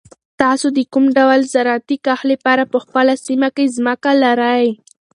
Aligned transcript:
تاسو 0.41 0.67
د 0.77 0.79
کوم 0.93 1.05
ډول 1.17 1.39
زراعتي 1.53 1.97
کښت 2.05 2.25
لپاره 2.31 2.63
په 2.71 2.77
خپله 2.83 3.13
سیمه 3.25 3.49
کې 3.55 3.73
ځمکه 3.75 4.11
لرئ؟ 4.23 4.65